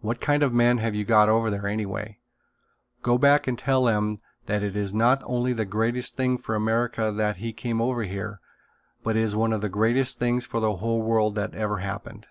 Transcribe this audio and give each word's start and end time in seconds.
What 0.00 0.20
kind 0.20 0.42
of 0.42 0.52
men 0.52 0.76
have 0.84 0.94
you 0.94 1.06
got 1.06 1.30
over 1.30 1.48
there, 1.48 1.66
anyway? 1.66 2.18
Go 3.00 3.16
back 3.16 3.46
and 3.46 3.58
tell 3.58 3.84
them 3.84 4.20
that 4.44 4.62
it 4.62 4.76
is 4.76 4.92
not 4.92 5.22
only 5.24 5.54
the 5.54 5.64
greatest 5.64 6.14
thing 6.14 6.36
for 6.36 6.54
America 6.54 7.10
that 7.10 7.36
he 7.36 7.54
came 7.54 7.80
over 7.80 8.02
here 8.02 8.42
but 9.02 9.16
it 9.16 9.22
is 9.22 9.34
one 9.34 9.54
of 9.54 9.62
the 9.62 9.70
greatest 9.70 10.18
things 10.18 10.44
for 10.44 10.60
the 10.60 10.76
whole 10.76 11.00
world 11.00 11.36
that 11.36 11.54
ever 11.54 11.78
happened." 11.78 12.26